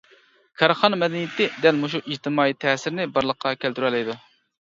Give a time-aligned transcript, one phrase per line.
[0.59, 4.17] كارخانا مەدەنىيىتى دەل مۇشۇ ئىجتىمائىي تەسىرنى بارلىققا كەلتۈرەلەيدۇ.